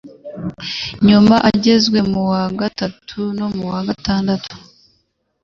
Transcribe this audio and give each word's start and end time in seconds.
nyuma 1.07 1.35
igezwe 1.51 1.99
mu 2.11 2.21
wa 2.31 2.43
gatatu 2.59 3.19
no 3.37 3.47
mu 3.55 3.63
wa 3.71 3.79
gatandatu. 3.87 4.55